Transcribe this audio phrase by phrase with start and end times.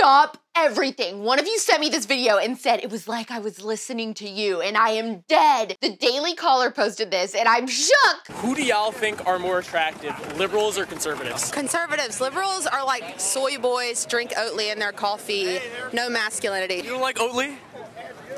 [0.00, 1.24] stop everything.
[1.24, 4.14] One of you sent me this video and said it was like I was listening
[4.14, 5.76] to you and I am dead.
[5.82, 8.26] The Daily Caller posted this and I'm shook.
[8.36, 11.50] Who do y'all think are more attractive, liberals or conservatives?
[11.50, 12.18] Conservatives.
[12.18, 15.58] Liberals are like soy boys, drink Oatly in their coffee,
[15.92, 16.76] no masculinity.
[16.76, 17.56] You don't like Oatly?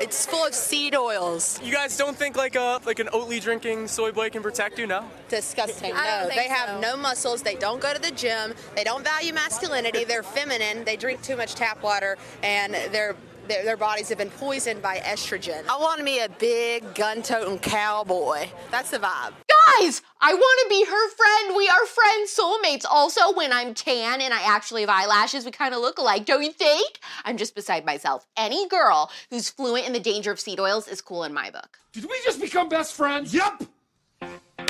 [0.03, 1.61] It's full of seed oils.
[1.63, 4.85] You guys don't think like a like an Oatly drinking soy boy can protect you?
[4.85, 5.05] No.
[5.29, 5.93] Disgusting.
[6.03, 6.79] No, they have so.
[6.81, 7.41] no muscles.
[7.41, 8.53] They don't go to the gym.
[8.75, 10.03] They don't value masculinity.
[10.03, 10.83] They're feminine.
[10.83, 13.15] They drink too much tap water, and their
[13.47, 15.63] their, their bodies have been poisoned by estrogen.
[15.69, 18.47] I want to be a big gun-toting cowboy.
[18.71, 19.33] That's the vibe.
[19.79, 21.55] Guys, I want to be her friend.
[21.55, 22.85] We are friends, soulmates.
[22.89, 26.43] Also, when I'm tan and I actually have eyelashes, we kind of look alike, don't
[26.43, 26.99] you think?
[27.23, 28.25] I'm just beside myself.
[28.35, 31.79] Any girl who's fluent in the danger of seed oils is cool in my book.
[31.93, 33.33] Did we just become best friends?
[33.33, 33.63] Yep.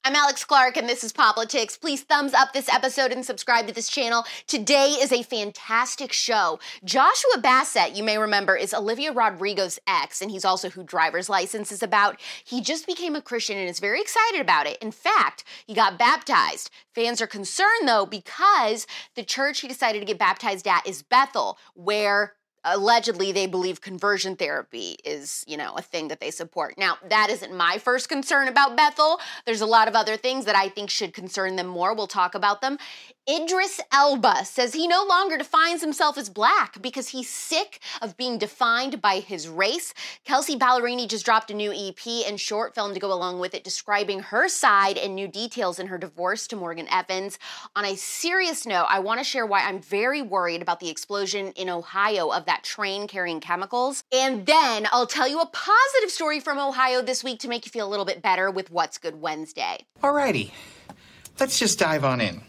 [0.05, 1.79] I'm Alex Clark, and this is Poplitics.
[1.79, 4.25] Please thumbs up this episode and subscribe to this channel.
[4.47, 6.59] Today is a fantastic show.
[6.83, 11.71] Joshua Bassett, you may remember, is Olivia Rodrigo's ex, and he's also who Driver's License
[11.71, 12.19] is about.
[12.43, 14.77] He just became a Christian and is very excited about it.
[14.83, 16.69] In fact, he got baptized.
[16.93, 21.57] Fans are concerned, though, because the church he decided to get baptized at is Bethel,
[21.75, 22.33] where
[22.65, 26.75] allegedly they believe conversion therapy is you know a thing that they support.
[26.77, 29.19] Now that isn't my first concern about bethel.
[29.45, 31.93] There's a lot of other things that i think should concern them more.
[31.93, 32.77] We'll talk about them.
[33.29, 38.37] Idris elba says he no longer defines himself as black because he's sick of being
[38.37, 39.93] defined by his race.
[40.25, 43.63] Kelsey ballerini just dropped a new ep and short film to go along with it
[43.63, 47.39] describing her side and new details in her divorce to morgan evans.
[47.75, 51.53] On a serious note i want to share why i'm very worried about the explosion
[51.55, 54.03] in ohio of that train carrying chemicals.
[54.11, 57.71] And then I'll tell you a positive story from Ohio this week to make you
[57.71, 59.85] feel a little bit better with What's Good Wednesday.
[60.03, 60.51] Alrighty,
[61.39, 62.43] let's just dive on in.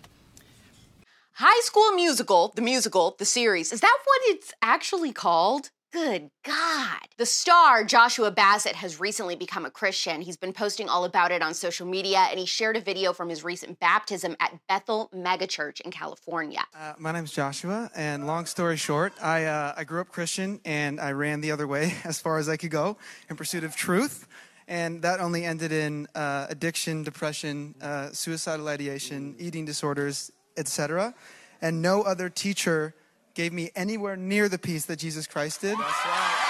[1.37, 5.71] High School Musical, the musical, the series, is that what it's actually called?
[5.95, 6.99] Good God.
[7.19, 10.23] The star, Joshua Bassett, has recently become a Christian.
[10.23, 13.29] He's been posting all about it on social media, and he shared a video from
[13.29, 16.65] his recent baptism at Bethel Megachurch in California.
[16.77, 20.99] Uh, my name's Joshua, and long story short, I, uh, I grew up Christian and
[20.99, 22.99] I ran the other way as far as I could go
[23.31, 24.27] in pursuit of truth.
[24.67, 31.15] And that only ended in uh, addiction, depression, uh, suicidal ideation, eating disorders, etc.
[31.63, 32.97] And no other teacher
[33.35, 35.79] gave me anywhere near the peace that Jesus Christ did.
[35.79, 36.44] That's right.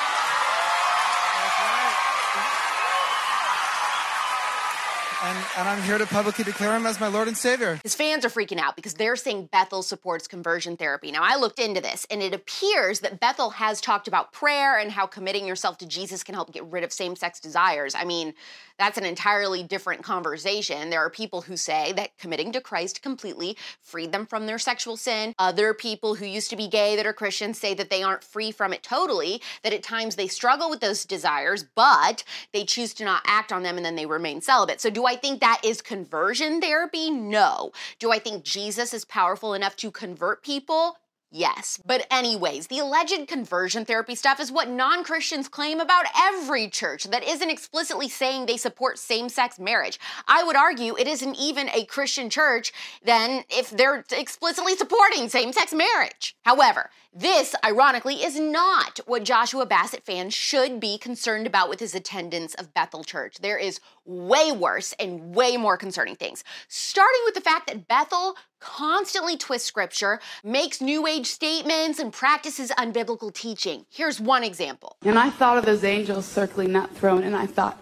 [5.25, 7.81] And, and I'm here to publicly declare him as my Lord and Savior.
[7.83, 11.11] His fans are freaking out because they're saying Bethel supports conversion therapy.
[11.11, 14.91] Now, I looked into this, and it appears that Bethel has talked about prayer and
[14.91, 17.95] how committing yourself to Jesus can help get rid of same sex desires.
[17.95, 18.35] I mean,
[18.79, 20.91] that's an entirely different conversation.
[20.91, 24.97] There are people who say that committing to Christ completely freed them from their sexual
[24.97, 25.35] sin.
[25.39, 28.51] Other people who used to be gay that are Christians say that they aren't free
[28.51, 33.05] from it totally, that at times they struggle with those desires, but they choose to
[33.05, 34.81] not act on them and then they remain celibate.
[34.81, 37.09] So, do I think that is conversion therapy?
[37.09, 37.71] No.
[38.01, 40.97] Do I think Jesus is powerful enough to convert people?
[41.31, 41.81] Yes.
[41.87, 47.05] But, anyways, the alleged conversion therapy stuff is what non Christians claim about every church
[47.05, 50.01] that isn't explicitly saying they support same sex marriage.
[50.27, 52.73] I would argue it isn't even a Christian church
[53.05, 56.37] then if they're explicitly supporting same sex marriage.
[56.43, 61.95] However, this, ironically, is not what Joshua Bassett fans should be concerned about with his
[61.95, 63.39] attendance of Bethel Church.
[63.41, 66.45] There is way worse and way more concerning things.
[66.69, 72.71] Starting with the fact that Bethel constantly twists scripture, makes new age statements, and practices
[72.79, 73.85] unbiblical teaching.
[73.91, 74.97] Here's one example.
[75.03, 77.79] And I thought of those angels circling that throne, and I thought,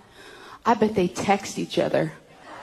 [0.67, 2.13] I bet they text each other.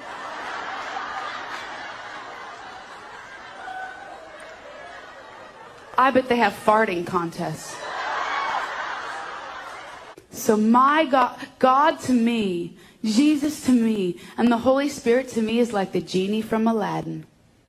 [5.98, 7.76] I bet they have farting contests.
[10.40, 15.60] So my God, God to me, Jesus to me, and the Holy Spirit to me
[15.60, 17.26] is like the genie from Aladdin.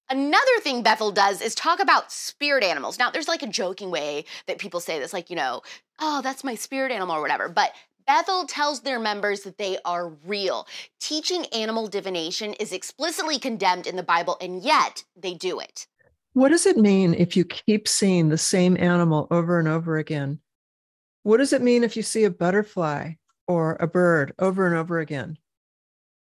[0.08, 2.98] Another thing Bethel does is talk about spirit animals.
[2.98, 5.62] Now, there's like a joking way that people say this, like, you know,
[6.00, 7.48] oh, that's my spirit animal or whatever.
[7.48, 7.72] But
[8.06, 10.66] Bethel tells their members that they are real.
[11.00, 15.86] Teaching animal divination is explicitly condemned in the Bible, and yet they do it.
[16.32, 20.40] What does it mean if you keep seeing the same animal over and over again?
[21.22, 23.12] What does it mean if you see a butterfly
[23.46, 25.36] or a bird over and over again?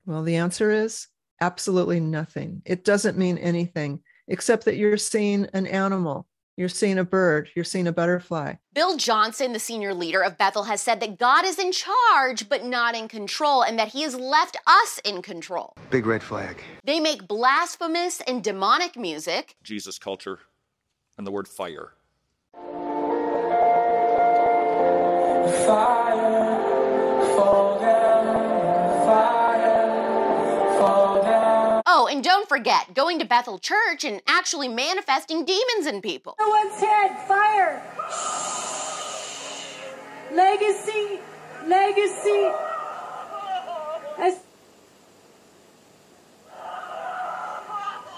[0.04, 1.08] Well, the answer is
[1.40, 2.62] absolutely nothing.
[2.64, 7.64] It doesn't mean anything except that you're seeing an animal, you're seeing a bird, you're
[7.64, 8.54] seeing a butterfly.
[8.74, 12.64] Bill Johnson, the senior leader of Bethel, has said that God is in charge but
[12.64, 15.74] not in control, and that He has left us in control.
[15.90, 16.62] Big red flag.
[16.84, 19.56] They make blasphemous and demonic music.
[19.64, 20.38] Jesus culture
[21.18, 21.94] and the word fire.
[31.88, 36.36] Oh, and don't forget going to Bethel Church and actually manifesting demons in people.
[36.38, 37.82] Someone's head, fire.
[40.32, 41.18] legacy,
[41.66, 42.50] legacy.
[44.19, 44.38] As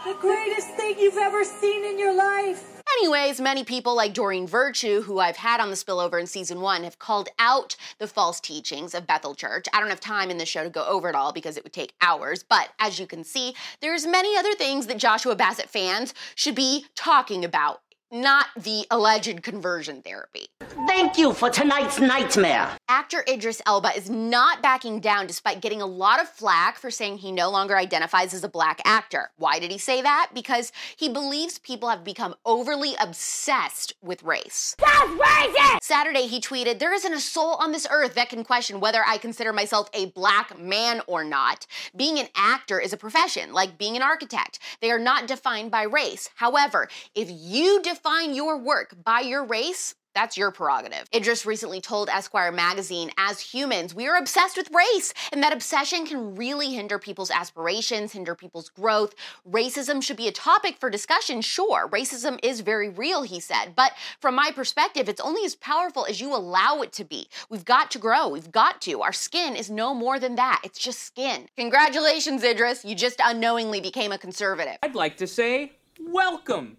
[0.05, 2.78] the greatest thing you've ever seen in your life.
[3.01, 6.83] Anyways, many people like Doreen Virtue, who I've had on the spillover in season one,
[6.83, 9.67] have called out the false teachings of Bethel Church.
[9.73, 11.73] I don't have time in this show to go over it all because it would
[11.73, 16.13] take hours, but as you can see, there's many other things that Joshua Bassett fans
[16.35, 20.47] should be talking about not the alleged conversion therapy.
[20.87, 22.71] Thank you for tonight's nightmare.
[22.89, 27.19] Actor Idris Elba is not backing down despite getting a lot of flack for saying
[27.19, 29.31] he no longer identifies as a black actor.
[29.37, 30.31] Why did he say that?
[30.33, 34.75] Because he believes people have become overly obsessed with race.
[34.79, 35.79] That's racist!
[35.83, 39.19] Saturday, he tweeted, There isn't a soul on this earth that can question whether I
[39.19, 41.67] consider myself a black man or not.
[41.95, 44.59] Being an actor is a profession, like being an architect.
[44.81, 46.31] They are not defined by race.
[46.37, 47.98] However, if you define
[48.35, 51.07] your work by your race, that's your prerogative.
[51.15, 56.07] Idris recently told Esquire magazine, as humans, we are obsessed with race, and that obsession
[56.07, 59.15] can really hinder people's aspirations, hinder people's growth.
[59.49, 61.89] Racism should be a topic for discussion, sure.
[61.89, 63.75] Racism is very real, he said.
[63.77, 67.29] But from my perspective, it's only as powerful as you allow it to be.
[67.49, 69.03] We've got to grow, we've got to.
[69.03, 71.49] Our skin is no more than that, it's just skin.
[71.57, 72.85] Congratulations, Idris.
[72.85, 74.79] You just unknowingly became a conservative.
[74.83, 76.77] I'd like to say, welcome.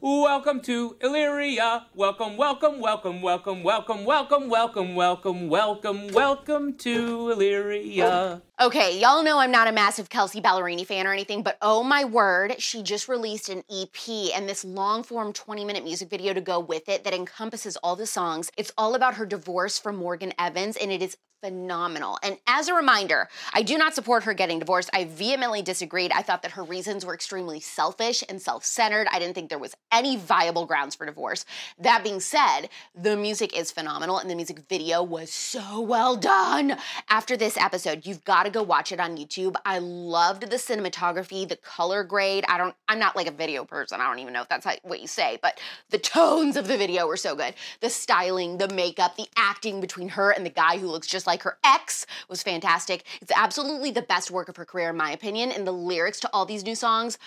[0.00, 1.86] Welcome to Illyria.
[1.94, 8.42] Welcome, welcome, welcome, welcome, welcome, welcome, welcome, welcome, welcome, welcome to Illyria.
[8.60, 12.04] Okay, y'all know I'm not a massive Kelsey Ballerini fan or anything, but oh my
[12.04, 16.40] word, she just released an EP and this long form 20 minute music video to
[16.40, 18.50] go with it that encompasses all the songs.
[18.56, 22.18] It's all about her divorce from Morgan Evans, and it is phenomenal.
[22.22, 24.88] And as a reminder, I do not support her getting divorced.
[24.94, 26.10] I vehemently disagreed.
[26.10, 29.06] I thought that her reasons were extremely selfish and self centered.
[29.12, 31.44] I didn't think there was any viable grounds for divorce.
[31.78, 36.78] That being said, the music is phenomenal and the music video was so well done.
[37.10, 39.54] After this episode, you've got to go watch it on YouTube.
[39.66, 42.46] I loved the cinematography, the color grade.
[42.48, 44.00] I don't, I'm not like a video person.
[44.00, 46.78] I don't even know if that's how, what you say, but the tones of the
[46.78, 47.52] video were so good.
[47.80, 51.33] The styling, the makeup, the acting between her and the guy who looks just like
[51.42, 53.04] her ex was fantastic.
[53.20, 55.50] It's absolutely the best work of her career, in my opinion.
[55.50, 57.18] And the lyrics to all these new songs,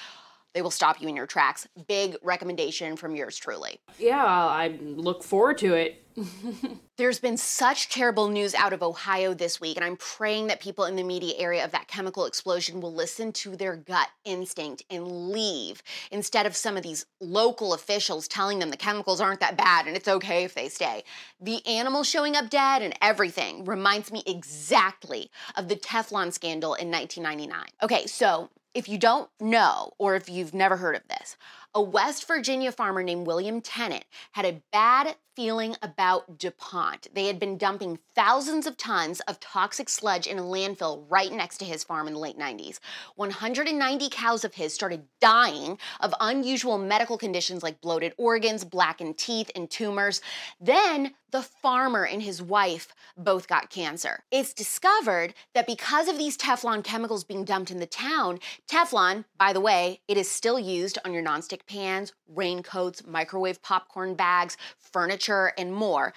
[0.53, 1.67] they will stop you in your tracks.
[1.87, 3.79] Big recommendation from yours truly.
[3.99, 6.03] Yeah, I look forward to it.
[6.97, 10.85] There's been such terrible news out of Ohio this week, and I'm praying that people
[10.85, 15.29] in the media area of that chemical explosion will listen to their gut instinct and
[15.29, 19.85] leave instead of some of these local officials telling them the chemicals aren't that bad
[19.85, 21.03] and it's okay if they stay.
[21.39, 26.89] The animals showing up dead and everything reminds me exactly of the Teflon scandal in
[26.89, 27.67] 1999.
[27.83, 31.35] Okay, so if you don't know, or if you've never heard of this,
[31.73, 37.13] a West Virginia farmer named William Tennant had a bad feeling about DuPont.
[37.13, 41.59] They had been dumping thousands of tons of toxic sludge in a landfill right next
[41.59, 42.79] to his farm in the late 90s.
[43.17, 49.51] 190 cows of his started dying of unusual medical conditions like bloated organs, blackened teeth,
[49.53, 50.21] and tumors.
[50.59, 54.23] Then the farmer and his wife both got cancer.
[54.31, 59.53] It's discovered that because of these Teflon chemicals being dumped in the town, Teflon, by
[59.53, 65.53] the way, it is still used on your nonstick pans, raincoats, microwave popcorn bags, furniture,
[65.57, 66.13] and more.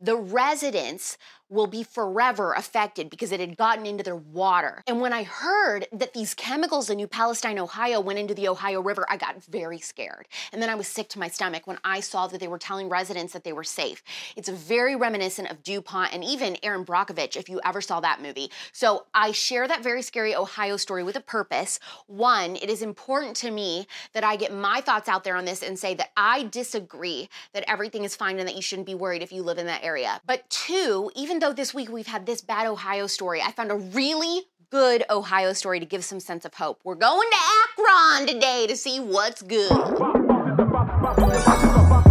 [0.00, 1.16] The residents
[1.54, 4.82] will be forever affected because it had gotten into their water.
[4.86, 8.80] And when I heard that these chemicals in New Palestine, Ohio went into the Ohio
[8.80, 10.26] River, I got very scared.
[10.52, 12.88] And then I was sick to my stomach when I saw that they were telling
[12.88, 14.02] residents that they were safe.
[14.36, 18.50] It's very reminiscent of DuPont and even Erin Brockovich, if you ever saw that movie.
[18.72, 21.78] So I share that very scary Ohio story with a purpose.
[22.08, 25.62] One, it is important to me that I get my thoughts out there on this
[25.62, 29.22] and say that I disagree that everything is fine and that you shouldn't be worried
[29.22, 30.20] if you live in that area.
[30.26, 33.76] But two, even though this week we've had this bad Ohio story, I found a
[33.76, 36.80] really good Ohio story to give some sense of hope.
[36.84, 39.70] We're going to Akron today to see what's good.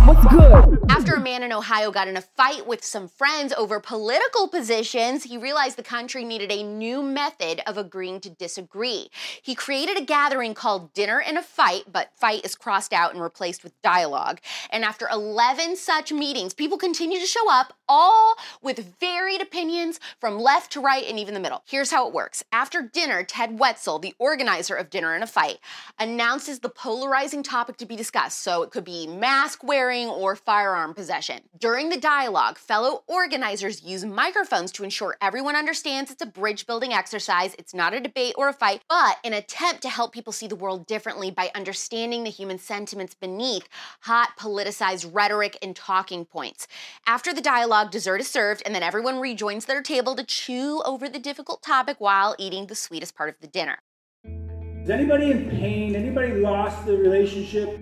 [0.06, 0.83] What's good?
[0.90, 5.24] After a man in Ohio got in a fight with some friends over political positions,
[5.24, 9.10] he realized the country needed a new method of agreeing to disagree.
[9.42, 13.22] He created a gathering called Dinner and a Fight, but fight is crossed out and
[13.22, 14.40] replaced with dialogue.
[14.70, 20.40] And after 11 such meetings, people continue to show up, all with varied opinions from
[20.40, 21.64] left to right and even the middle.
[21.66, 22.44] Here's how it works.
[22.52, 25.60] After dinner, Ted Wetzel, the organizer of Dinner and a Fight,
[26.00, 28.42] announces the polarizing topic to be discussed.
[28.42, 30.36] So it could be mask wearing or
[30.74, 31.42] firearm possession.
[31.60, 36.94] During the dialogue, fellow organizers use microphones to ensure everyone understands it's a bridge building
[36.94, 40.48] exercise, it's not a debate or a fight, but an attempt to help people see
[40.48, 43.70] the world differently by understanding the human sentiments beneath
[44.02, 46.68] hot politicized rhetoric and talking points.
[47.06, 51.08] After the dialogue, dessert is served, and then everyone rejoins their table to chew over
[51.08, 53.78] the difficult topic while eating the sweetest part of the dinner.
[54.26, 55.96] Is anybody in pain?
[55.96, 57.80] Anybody lost the relationship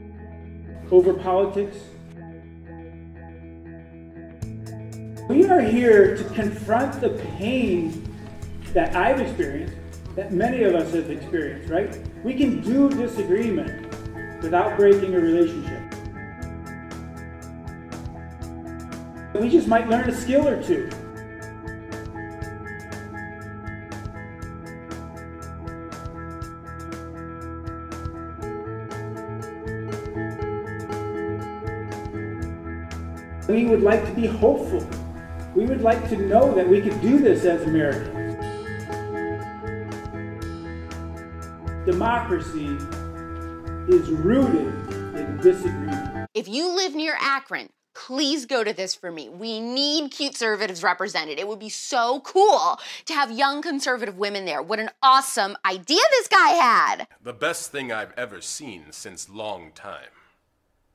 [0.91, 1.77] over politics?
[5.27, 8.07] We are here to confront the pain
[8.73, 9.75] that I've experienced,
[10.15, 11.97] that many of us have experienced, right?
[12.23, 13.93] We can do disagreement
[14.41, 15.81] without breaking a relationship.
[19.39, 20.89] We just might learn a skill or two.
[33.47, 34.87] We would like to be hopeful.
[35.53, 38.17] We would like to know that we could do this as Americans.
[41.85, 42.77] Democracy
[43.89, 44.73] is rooted
[45.17, 46.29] in disagreement.
[46.33, 49.27] If you live near Akron, please go to this for me.
[49.27, 51.37] We need cute conservatives represented.
[51.37, 54.61] It would be so cool to have young conservative women there.
[54.61, 57.07] What an awesome idea this guy had.
[57.21, 60.07] The best thing I've ever seen since long time.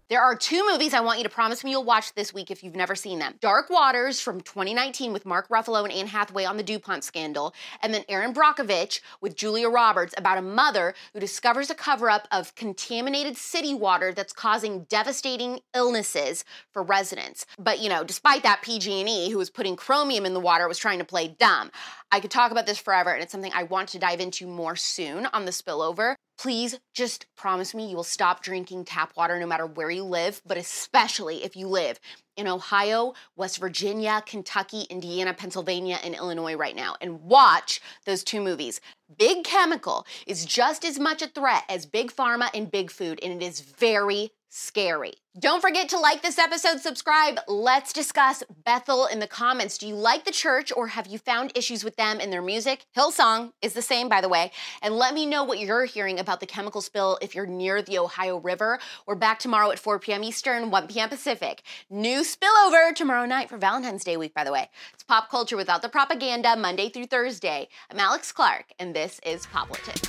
[0.09, 2.63] There are two movies I want you to promise me you'll watch this week if
[2.63, 3.35] you've never seen them.
[3.41, 7.93] Dark Waters from 2019 with Mark Ruffalo and Anne Hathaway on the DuPont scandal, and
[7.93, 12.55] then Erin Brockovich with Julia Roberts about a mother who discovers a cover up of
[12.55, 17.45] contaminated city water that's causing devastating illnesses for residents.
[17.59, 21.01] But, you know, despite that, PG&E, who was putting chromium in the water, was trying
[21.01, 21.73] to play dumb.
[22.13, 24.77] I could talk about this forever, and it's something I want to dive into more
[24.77, 26.15] soon on the spillover.
[26.39, 30.43] Please just promise me you will stop drinking tap water no matter where you live,
[30.45, 31.99] but especially if you live
[32.37, 36.97] in Ohio, West Virginia, Kentucky, Indiana, Pennsylvania, and Illinois right now.
[37.01, 38.81] And watch those two movies.
[39.19, 43.33] Big Chemical is just as much a threat as Big Pharma and Big Food, and
[43.33, 45.13] it is very scary.
[45.39, 47.39] Don't forget to like this episode, subscribe.
[47.47, 49.77] Let's discuss Bethel in the comments.
[49.77, 52.87] Do you like the church or have you found issues with them and their music?
[52.97, 54.51] Hillsong is the same, by the way.
[54.81, 57.99] And let me know what you're hearing about the chemical spill if you're near the
[57.99, 58.79] Ohio River.
[59.07, 60.25] We're back tomorrow at 4 p.m.
[60.25, 61.11] Eastern, 1 p.m.
[61.11, 61.63] Pacific.
[61.91, 64.69] New spillover tomorrow night for Valentine's Day week, by the way.
[64.93, 67.69] It's pop culture without the propaganda, Monday through Thursday.
[67.91, 70.03] I'm Alex Clark, and this is Poplitics.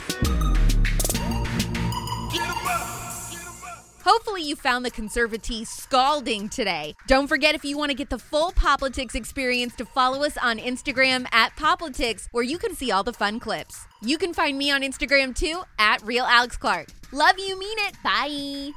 [4.04, 6.96] Hopefully, you found the conservatee scalding today.
[7.08, 10.60] Don't forget, if you want to get the full Poplitics experience, to follow us on
[10.60, 13.86] Instagram at Poplitics, where you can see all the fun clips.
[14.02, 16.88] You can find me on Instagram too at Real Alex Clark.
[17.12, 17.96] Love you, mean it.
[18.02, 18.72] Bye.